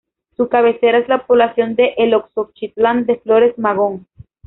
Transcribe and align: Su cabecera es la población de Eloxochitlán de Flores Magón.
Su 0.35 0.49
cabecera 0.49 0.97
es 0.97 1.07
la 1.07 1.27
población 1.27 1.75
de 1.75 1.93
Eloxochitlán 1.95 3.05
de 3.05 3.17
Flores 3.17 3.55
Magón. 3.59 4.07